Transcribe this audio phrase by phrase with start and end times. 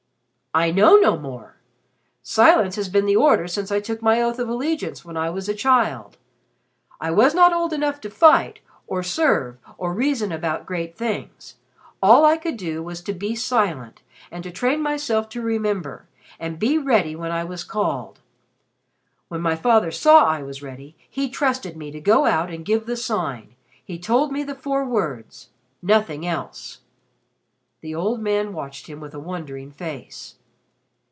[0.53, 1.55] "I know no more.
[2.23, 5.47] Silence has been the order since I took my oath of allegiance when I was
[5.47, 6.17] a child.
[6.99, 11.55] I was not old enough to fight, or serve, or reason about great things.
[12.03, 16.59] All I could do was to be silent, and to train myself to remember, and
[16.59, 18.19] be ready when I was called.
[19.29, 22.87] When my father saw I was ready, he trusted me to go out and give
[22.87, 23.55] the Sign.
[23.81, 25.47] He told me the four words.
[25.81, 26.81] Nothing else."
[27.79, 30.35] The old man watched him with a wondering face.